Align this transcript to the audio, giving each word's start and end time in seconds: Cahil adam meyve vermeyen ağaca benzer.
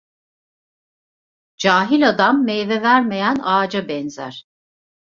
Cahil 1.57 2.03
adam 2.09 2.45
meyve 2.45 2.81
vermeyen 2.81 3.37
ağaca 3.43 3.87
benzer. 3.87 4.47